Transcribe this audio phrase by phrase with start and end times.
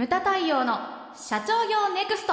[0.00, 0.78] ムタ太陽の
[1.14, 2.32] 社長業ネクスト。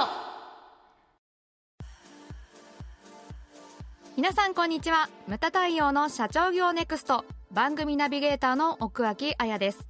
[4.15, 5.09] 皆さんこんにちは。
[5.27, 7.25] ムタ太陽の社長業ネクスト。
[7.51, 9.85] 番組ナビゲーターの奥脇彩です。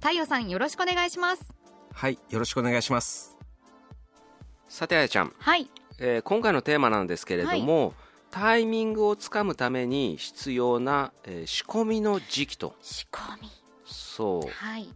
[0.00, 1.52] 太陽さんよろしくお願いします。
[1.92, 3.36] はいよろしくお願いします。
[4.66, 5.68] さてあやちゃん、はい、
[5.98, 7.92] えー今回のテーマなんですけれども、
[8.30, 12.74] タイミングをつかむために必要な、えー仕込みの時期と。
[12.80, 13.50] 仕込み。
[13.84, 14.50] そう。
[14.50, 14.88] はい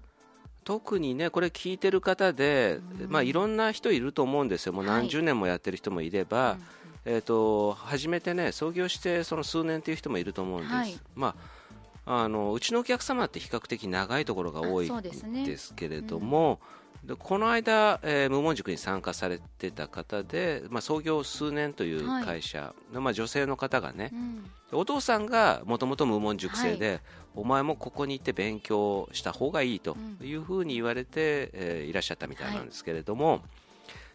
[0.65, 4.73] 特にねこれ聞いてる方で、まあ、いろんな人いると思うんですよ。
[4.73, 5.01] もうはい。
[5.01, 6.57] 何十年もやってる人もいれば、
[7.05, 10.99] えー、と初めてね創業してその数年という人もいると思うんです、はい。
[11.15, 11.35] ま
[12.07, 15.01] あ、あのうちのお客様って比較的長いところが多いん
[15.45, 16.61] ですけれども、
[17.05, 24.11] でこの間、えー無門塾に参加されてた方で、まあ、創業数年という会社の、まあ、女性の方がね
[24.73, 24.79] う、ん。
[24.81, 27.01] お父さんがもともと無門塾生で、
[27.35, 33.43] お前もここに行って勉強した方がいいというふうに言われて、えーいらっしゃったみたいなんですけれども、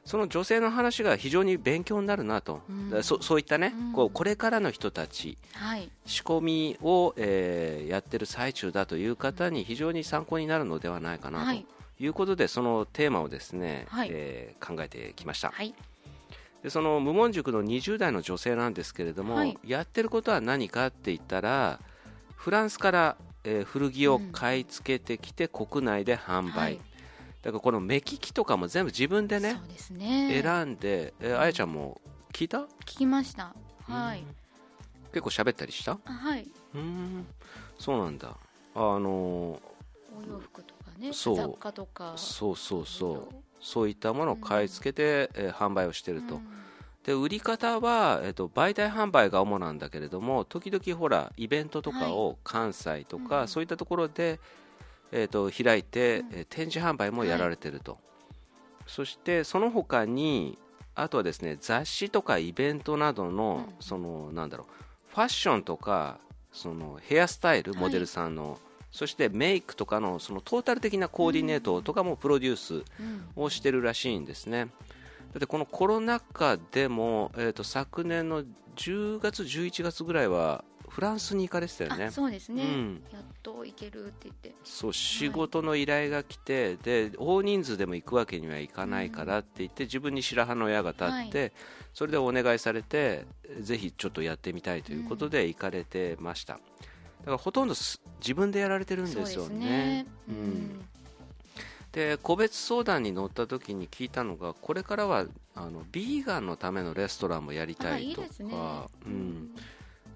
[0.06, 3.04] その女性の話が非常に勉強になるなと、うん。
[3.04, 3.94] そそういったね、うん。
[3.94, 5.90] こうこれからの人たちはい。
[6.06, 11.77] 仕込みを、えーやってる最中だという方に非常に参考になるのではないかなと。
[12.00, 14.10] はいい、うことでそのテーマをですね、はい。
[14.12, 15.74] えー考えてきました、はい。
[16.64, 19.58] でその無門塾の20代の女性なんですけれども、はい。
[19.66, 21.80] やってることは何かって言ったら
[22.36, 26.80] フランスから、えー古着を買い付けてきて国内で販売、はい。
[27.42, 29.60] だからこの目利きとかも全部自分でね
[29.92, 30.42] ね。
[30.42, 32.02] 選んで、えーあやちゃんも
[32.34, 32.60] 聞いた？
[32.86, 33.56] 聞きました。
[33.84, 34.24] はい。
[35.14, 35.98] 結構喋ったりした？
[36.06, 36.48] あはい。
[36.76, 37.26] うーん。
[37.80, 38.36] そうなんだ。
[38.76, 39.60] あのお
[40.28, 41.36] 洋服とかねそう。
[41.36, 42.14] 雑貨とか。
[42.16, 43.36] そうそうそう。
[43.60, 46.42] そういったものを買い付けて、えー販売をしてると、うん。
[47.04, 53.48] で売り方は、えっと、媒体販売が主なんだけれども時々ほらイベントとかを関西とか、うん。
[53.48, 54.40] そういったところで、
[55.12, 56.28] えっと、開いて、うん。
[56.34, 57.98] えー展示販売もやられてると、
[58.86, 60.58] そしてその他に
[60.96, 63.76] あとはですね雑誌とかイベントなどの、うん。
[63.80, 66.20] そのなんだろうファッションとか
[66.52, 67.82] そのヘアスタイルはい。
[67.82, 68.60] モデルさんの、
[68.92, 72.84] そしてメイクとかのそのトータル的なコーディネートとかもプロデュースうん。
[73.36, 74.68] をしてるらしいんですね。
[75.34, 78.44] だってこのコロナ禍でも、えー、と昨年の
[78.76, 82.06] 10月、11月ぐらいはフランスに行かれてたよね。
[82.06, 82.12] あ。
[82.12, 83.04] そうですね、うん。
[83.12, 84.56] やっと行けるって言って。
[84.64, 91.52] そう仕事の依頼が来て、で大人数でも行くわけにはいかないからって言って、自分に白羽の矢が立って、
[91.94, 93.26] それでお願いされて
[93.60, 96.60] ぜひちょっとやってみたいということで行かれてました、
[97.20, 100.06] だからほとんどす自分でやられてるんですよね。
[101.92, 108.90] で個別相談に乗った時に聞いたのがこれからはあのビーガンのためのレストランもやりたいとか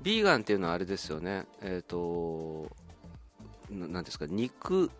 [0.03, 1.45] ビーガンっていうのはあれですよね。
[1.61, 2.69] えっ、と
[3.69, 4.91] ななんですか肉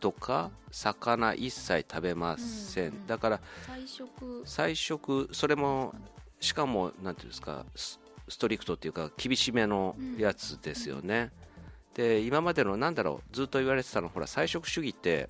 [0.00, 4.42] とか魚一切食べません、うんだから菜食。
[4.44, 5.94] 菜食それも
[6.40, 7.98] しかもなんていうんですかス
[8.28, 11.30] ストリクトっていうか厳しめのやつですよね、
[11.94, 15.28] で今までのなんだろうずっと言われてたのほら菜食主義って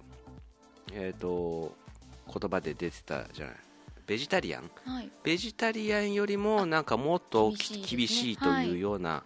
[0.93, 1.75] えっ、と
[2.27, 3.57] 言葉で出てたじゃない。
[4.07, 4.71] ベジタリアン？
[4.85, 9.25] はい、ベジタリアンよりもなんかもっと厳しいというような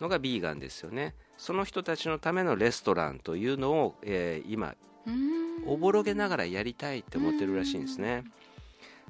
[0.00, 4.74] のがビーガンですよね、その人たちのためのレストランというのを、えー今
[5.66, 8.24] おぼろげながらやりたいって思ってるらしいんですね。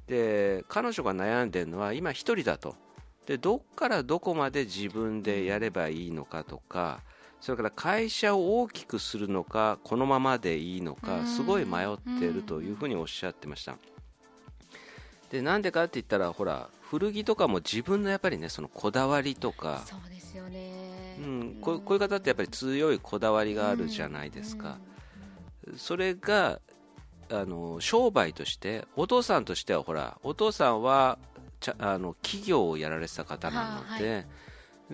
[0.09, 2.75] で彼女が悩んでるのは今一人だと。
[3.27, 7.01] でどっからどこまで自分でやればいいのかとか
[7.45, 10.97] それから会社を大きくするのかこのままでいいのうん。
[10.97, 13.77] かすごい迷ってるというふうにおっしゃってました。
[15.31, 19.83] でなんでかって言ったらほら古着とかも自分のやっぱりねそのこだわりとか。
[19.85, 24.79] そうですよね、うん、こうこういう方ってやっぱり強いこだわりがあるじゃないですか、
[25.77, 26.61] それが
[27.31, 31.19] あの商売としてお父さんとしてはほらお父さんは
[31.61, 34.27] ちゃあの企業をやられてた方なので、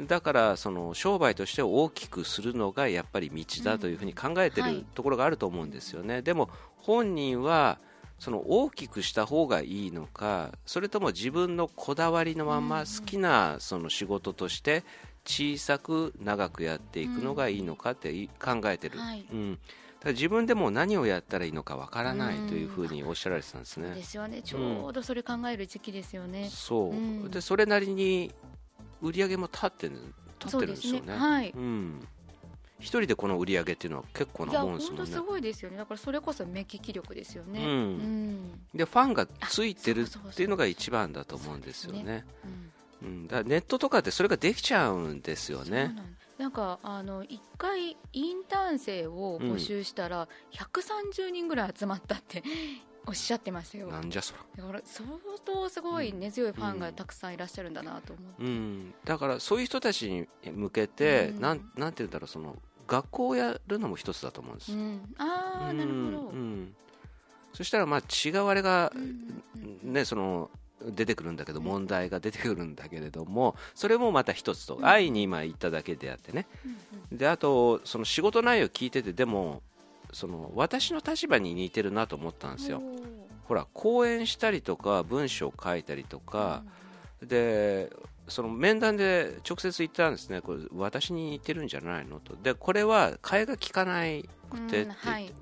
[0.07, 4.75] だからその商売として大きくするのがやっぱり道だというふうに考えてはい。
[4.75, 7.79] るところがあると思うんですよね、でも本人は
[8.19, 14.85] その大きくした方がいいのかそれとも自分のこだわりのまま好きなその仕事として
[15.25, 19.25] 小さく長くやっていくのがいいのかってい考えてる、はい。
[19.33, 19.59] うん、
[20.07, 23.87] 自分でも何をやったらいいのかわからないというふうにおっしゃられてたんですね。
[23.89, 24.43] そうですよね。
[24.43, 27.31] ちょうどそれ考える時期ですよね、そう、うん。
[27.31, 28.33] でそれなりに
[29.01, 29.97] 売り上げも立ってる
[30.45, 31.01] 立ってるんですよね。
[31.13, 31.19] ね。
[31.19, 31.51] はい。
[31.55, 32.09] うん、
[32.79, 35.05] 一人でこの売り上げっていうのは結構なもんですもんね。
[35.05, 35.21] 本当す。
[35.21, 35.77] ごいですよね。
[35.77, 37.65] だからそれこそ目利き力ですよね。
[37.65, 37.71] うん。
[37.71, 38.61] うん。
[38.75, 42.25] でファンがついてるっていうのが一番だと思うんですよね。
[43.03, 43.09] うん。
[43.09, 45.85] うん、だからネットとかってそれができちゃうんですよね。
[45.85, 46.17] なん。
[46.41, 52.43] なんかあの1回インターン生を募集したら130人ぐらい集まったって
[53.07, 53.89] おっしゃってましたよ。
[53.89, 54.63] なんじゃそら。
[54.63, 55.09] だから相
[55.45, 61.41] 当すごい根強いファンがたくさんいらっしゃるんだなと思って、うん、だからそういう人たちに向けて、うん。
[61.41, 62.57] なんなんて言うんだろうその
[62.87, 65.15] 学校をやるのも一つだと思うんです、うん。
[65.19, 66.07] ああなるほど、うん。
[66.07, 66.75] うん
[67.53, 69.03] そしたらまあ違うあれが、うん
[69.83, 70.51] うんねその
[70.83, 74.87] 出てくるんだけど問題が出てくるんだけれどもそれもまた一つと、うん。
[74.87, 76.47] 愛に今言っただけであってね。
[77.11, 77.19] うん。
[77.19, 79.63] であとその仕事内容聞いててでも
[80.13, 82.83] その私の立場に似てるなと思ったんですよ。
[83.45, 86.63] ほら講演したりとか文章を書いたりとか、
[87.23, 87.91] で
[88.29, 90.41] その面談で直接言ったんですね。
[90.41, 92.37] これ私に似てるんじゃないのと。
[92.37, 94.93] でこれは替えが利かないくてって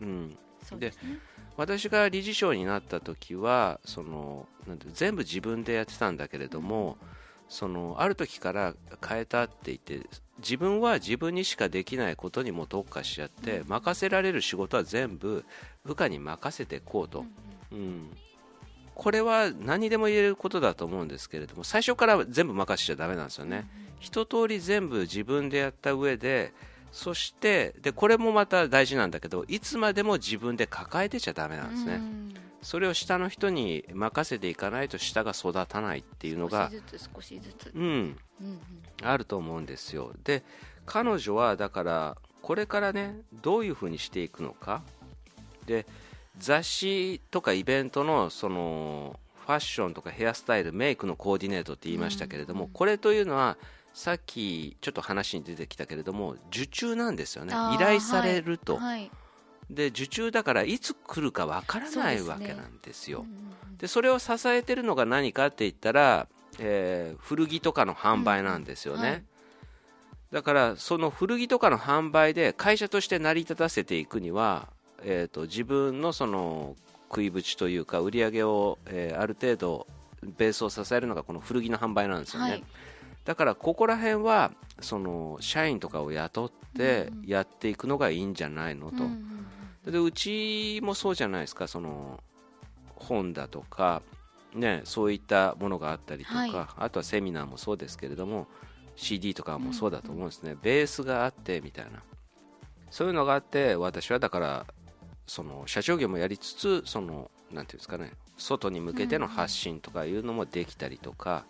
[0.01, 0.05] う。
[0.05, 0.37] ん
[0.79, 1.19] ですね。
[1.57, 6.97] 私が理事長になった時はそのなんて全部自分でやってたんだけれども、
[7.49, 8.75] そのある時から
[9.07, 10.07] 変えたって言って
[10.39, 15.45] 自分は自分にしかできないことにも特化しちゃって、任せられる仕事は全部
[15.85, 17.25] 部下に任せていこうと、
[17.73, 18.11] うん
[18.95, 23.69] これは何にでも言えることだと思うんですけれども最初から全部任せちゃダメなんですよね、
[24.01, 26.53] 一通り全部自分でやった上で
[26.91, 37.83] そしてでこれもまた大事なんだけどいつまでも自分で抱えてちゃダメなんですね、うんそれを下の人に任せていかないと下が育たないっていうのが少しずつ少しずつ、うん。
[37.83, 38.61] うんうん
[39.01, 40.13] あると思うんですよ。
[40.25, 40.43] で
[40.85, 44.83] 彼女はだからこれからねどういうふうにしていくのか。
[45.67, 45.87] で
[46.37, 52.71] 雑誌とかイベントのそのファッションとかヘアスタイルメイクのコーディネートって言いましたけれども、うん。
[52.71, 53.57] これというのは
[53.95, 57.55] さっきちょっと話に出てきたけれども受注なんですよね。
[57.75, 59.11] 依頼されると、はい
[59.71, 63.21] で受注だからいつ来るかわからないわけなんですよ。
[63.21, 63.49] うんうん
[63.79, 66.27] でそれを支えてるのが何かって言ったら、
[66.59, 69.23] えー古着とかの販売なんですよね、うんはい。
[70.33, 74.67] だからその古着とかの販売で会社として成り立たせていくには、
[75.05, 76.75] えー、と自分のその
[77.09, 79.87] 食いぶちというか売り上げを、えーある程度
[80.37, 82.65] ベースを支えるのがこの古着の販売なんですよね、はい。
[83.25, 84.51] だからここら辺は
[84.81, 89.25] その社員とかを雇ってやっていくのがいいんじゃないのと、うんうん
[89.91, 91.69] でうちもそうじゃないですか。
[91.69, 92.23] その
[92.97, 94.03] 本だとか、
[94.55, 96.53] ね、そういったものがあったりとか、はい。
[96.79, 98.47] あとはセミナーもそうですけれども
[98.97, 102.03] CD とかもそうだと思うんですね、ベースがあってみたいな。
[102.91, 104.67] そういうのがあって私はだから
[105.27, 111.45] その社長業もやりつつそのなんていうんですかね外に向けての発信とかいうのもできたりとか、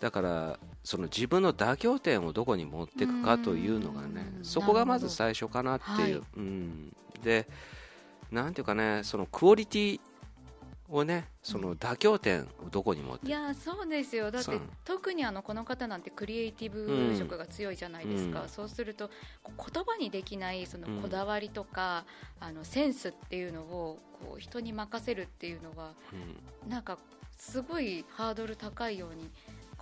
[0.00, 4.44] だからその自分の妥協点をどこに持っていくかというのがねうん。
[4.44, 6.22] そこがまず最初かなっていう、はい。
[6.36, 7.48] うん、で
[8.30, 10.00] なんていうかねそのクオリティ
[10.90, 14.30] をねその妥協点をどこに持っていやそうですよ。
[14.30, 18.48] だって特にあのこの方なんてクリエイティブ色が強いじゃないですか、うん。
[18.48, 19.10] そうすると
[19.44, 21.02] 言葉にできないそのうん。
[21.02, 22.04] こだわりとか、
[22.40, 26.70] あのセンスっていうのをこう人に任せるっていうのはうん。
[26.70, 26.98] なんか
[27.36, 29.30] すごいハードル高いように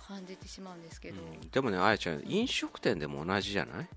[0.07, 1.49] 感じてしまうんですけど、うん。
[1.49, 3.87] でもねあやちゃん飲食店でも同じじゃない？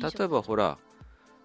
[0.00, 0.76] 例えばほら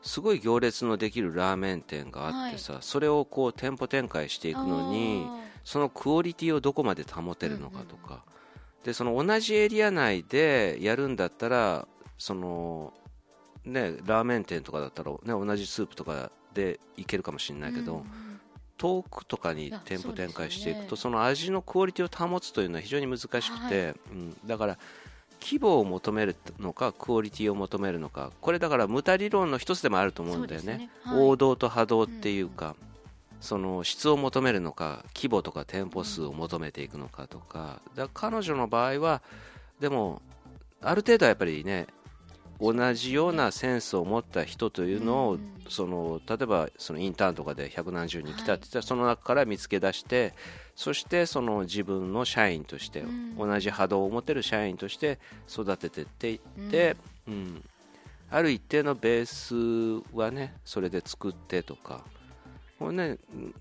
[0.02, 5.26] すごい行列のできるラーメン店があってさ、それをこう店舗展開していくのに
[5.64, 8.24] そのクオリティをどこまで保てるのかとか、
[8.84, 11.88] でその同じエリア内でやるんだったら
[12.18, 12.94] その
[13.64, 18.31] ねラーメン店とかだったら、ね、同じスープとかでいけるかもしれないけど、うん
[18.82, 24.78] 遠くとかに店舗展開していくとそ,、ねの味のクオリティを保つというのは非常に難しくて、うん、だから
[25.40, 30.78] 規模を求めるのかクオリティを求めるのかこれだから無駄理論の一つでもあると思うんだよね。
[30.78, 30.90] ね。
[31.04, 31.20] はい。
[31.20, 32.76] 王道と波動っていうか、
[33.40, 37.82] その質を求めるのか規模とか店舗数を求めていくのかとか。
[37.96, 39.22] だ彼女の場合は
[39.80, 40.24] でも
[40.82, 41.86] ある程度はやっぱりね
[42.62, 45.40] 同じようなセンスを持った人というのを、うん。
[45.40, 50.34] うんその例えばそのインターンとかで百何十人来たって言ったら、その中から見つけ出して
[50.76, 53.38] そしてその自分の社員として、うん。
[53.38, 55.18] 同じ波動を持てる社員として
[55.50, 56.40] 育ててっていっ
[56.70, 57.64] て、うん。
[58.30, 62.04] ある一定のベースはねそれで作ってとか。
[62.78, 63.56] これねうん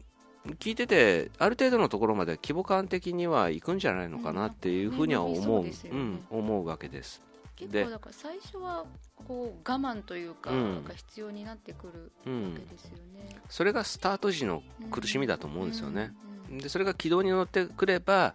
[0.59, 7.21] 聞いててある程度のところまで規模感的にはいくんじゃないのかなっていうふうには思う,、うん、思うわけです。
[7.61, 8.85] 結で構だから最初は
[9.27, 10.85] こう我慢というか、うん。
[10.85, 16.13] が必要になってくるうんわけですよね、それがスタート時の苦しみだと思うんですよね。
[16.49, 18.35] うんうんでそれが軌道に乗ってくれば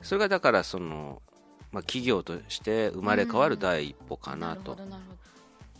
[0.00, 1.20] それがだからその、
[1.72, 5.16] まあ、企業として生まれ変わる第一歩かなと、るほどなるほど。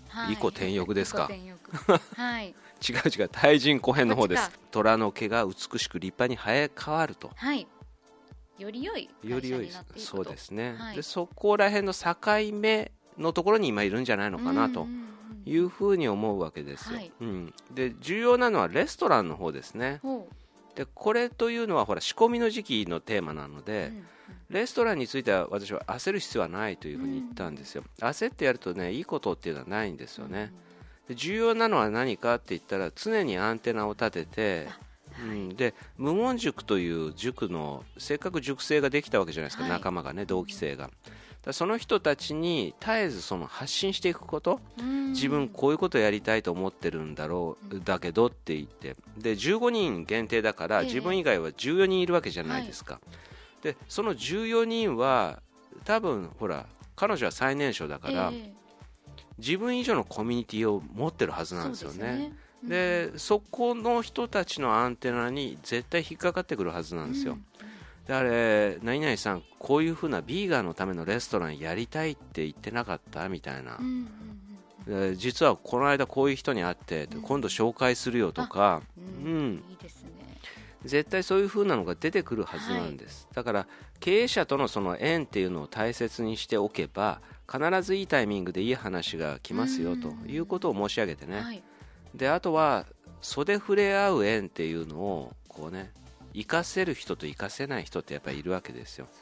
[0.08, 1.28] はい以降転翼ですか？
[2.16, 2.48] はい。
[2.88, 3.28] 違う違う。
[3.30, 4.50] 対人後編の方です。
[4.70, 7.30] 虎の毛が美しく立派に生え変わると。
[7.36, 7.66] はい
[8.58, 10.96] より良いより良いそうですね、はい。
[10.96, 12.14] でそこら辺の境
[12.58, 15.06] 目のところに今いるんじゃないのかなとうんうんうん
[15.48, 17.12] いうふうに思うわけですよ、はい。
[17.20, 20.00] うん、で重要なのはレストランの方ですね。
[20.02, 20.28] ほ
[20.74, 24.06] でこれというのはほら仕込みの時期のテーマなので、うん
[24.48, 30.52] レストランについては私は焦る必要はないというふうに言ったんですよ、焦ってやるとねいいことっていうのはないんですよね、
[31.08, 34.68] で重要なのは何かって言ったら常にアンテナを立てて、
[35.20, 39.72] うん、で無言塾という塾のせっかく塾生ができたわけじゃないですか、はい。
[39.72, 40.90] 仲間がね同期生が。
[41.52, 45.10] その人たちに絶えずその発信していくことうん。
[45.10, 48.96] 自分こういうことやりたいと思ってるんだろうだけどって言って。
[49.16, 50.86] で15人限定だからええ。
[50.86, 53.00] 自分以外は14人いるわけじゃないですか、
[53.62, 55.40] でその14人は
[55.84, 58.52] 多分ほら彼女は最年少だから、え
[59.38, 62.30] 自分以上のコミュニティを持ってるはずえなんですよね。
[62.30, 67.44] うんでそこの人たちのアンテナに絶対引っかかってくるはずなんですよ、うん。
[68.06, 73.76] であれ何々さんこういうふうなビーガンのためのレストランやりたいって言ってなかったみたいな。
[73.78, 74.08] う、ん
[74.86, 77.22] で実はこの間こういう人に会って、うん。
[77.22, 78.82] 今度紹介するよとか、
[79.24, 79.62] ううん。
[80.84, 83.66] 絶対そういう風なのが出てくるはずなんです、だから
[83.98, 87.20] 経営者とのその縁っていうのを大切にしておけば
[87.50, 91.62] 必ずいいタイミングでいい話が来ますよとうんいうことを申し上げてね、はい
[92.16, 92.86] であとは
[93.20, 95.90] 袖触れ合う縁っていうのをこうね
[96.34, 99.06] 活かせる人と活かせない人ってやっぱりいるわけですよ。
[99.06, 99.12] で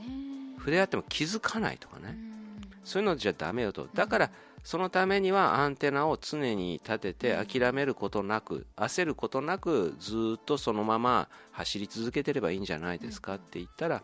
[0.00, 0.14] すね。
[0.58, 2.70] 触れ合っても気づかないとかね、うん。
[2.84, 3.88] そういうのじゃダメよと。
[3.94, 4.30] だから
[4.64, 14.02] そのためにはアンテナを常に立てて諦めることなく焦ることなくずっとそのまま走り続けてればいいんじゃないですかって言ったら、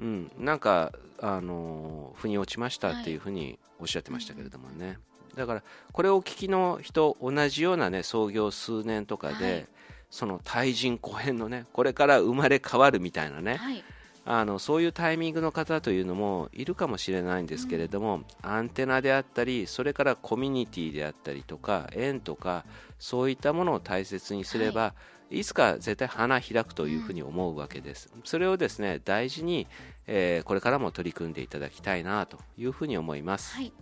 [0.00, 4.98] うん、なんか、あのー腑に落ちましたっていうふうにおっしゃってましたけれどもね、
[5.34, 5.62] だから
[5.92, 9.66] これをお聞きの人同じようなね創業数年とかで、はい。
[10.10, 13.82] その対人古変のねこれから生まれ変わるみたいなね、はい。
[14.24, 22.64] あのそういうタイミングの方というのもいるかもしれないんですけれども、アンテナであったりそれからコミュニティであったりとか縁とか
[23.00, 24.94] そういったものを大切にすれば、
[25.30, 29.66] い、つか絶対花開くというふうに思うわけです、それをですね大事に、
[30.06, 33.72] えーこれからも取り組んでいただきたいなというふうに思います、はい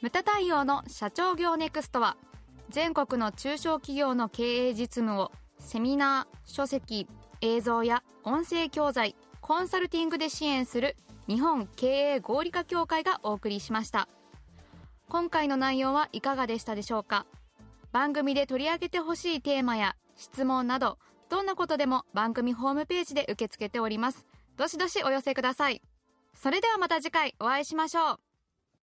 [0.00, 2.16] ムタ太陽の社長業ネクストは
[2.70, 7.08] 全国の中小企業の経営実務をセミナー書籍
[7.40, 14.08] 映像や音声教材コンサルティングで支援する日本経営合理化協会がお送りしました。
[15.08, 17.26] 今回の内容はいかがでしたでしょうか？
[17.90, 24.26] 番組で取り上げてほしいテーマや質問などどんなことでも番組ホームページで受け付けております。
[24.56, 25.82] どしどしお寄せください。
[26.34, 28.27] それではまた次回お会いしましょう。